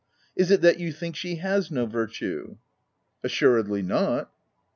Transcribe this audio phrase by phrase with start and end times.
[0.35, 2.57] Is it that you think she has no virtue V 9 u
[3.23, 4.31] Assuredly not."